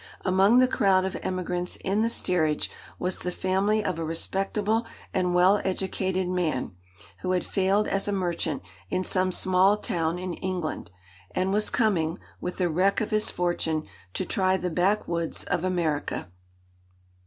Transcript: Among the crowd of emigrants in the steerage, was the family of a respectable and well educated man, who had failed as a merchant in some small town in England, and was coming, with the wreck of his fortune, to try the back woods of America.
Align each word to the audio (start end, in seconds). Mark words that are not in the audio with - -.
Among 0.25 0.57
the 0.57 0.67
crowd 0.67 1.05
of 1.05 1.15
emigrants 1.21 1.75
in 1.75 2.01
the 2.01 2.09
steerage, 2.09 2.71
was 2.97 3.19
the 3.19 3.31
family 3.31 3.83
of 3.85 3.99
a 3.99 4.03
respectable 4.03 4.87
and 5.13 5.35
well 5.35 5.61
educated 5.63 6.27
man, 6.27 6.71
who 7.19 7.33
had 7.33 7.45
failed 7.45 7.87
as 7.87 8.07
a 8.07 8.11
merchant 8.11 8.63
in 8.89 9.03
some 9.03 9.31
small 9.31 9.77
town 9.77 10.17
in 10.17 10.33
England, 10.33 10.89
and 11.35 11.53
was 11.53 11.69
coming, 11.69 12.17
with 12.39 12.57
the 12.57 12.67
wreck 12.67 12.99
of 12.99 13.11
his 13.11 13.29
fortune, 13.29 13.83
to 14.15 14.25
try 14.25 14.57
the 14.57 14.71
back 14.71 15.07
woods 15.07 15.43
of 15.43 15.63
America. 15.63 16.31